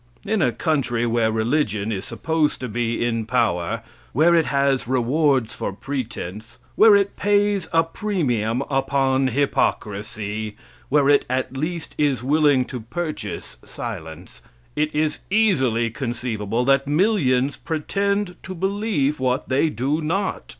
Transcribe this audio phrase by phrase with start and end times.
[0.25, 5.53] In a country where religion is supposed to be in power where it has rewards
[5.53, 10.55] for pretense, where it pays a premium upon hypocrisy,
[10.89, 14.41] where it at least is willing to purchase silence
[14.75, 20.49] it is easily conceivable that millions pretend to believe what they do not.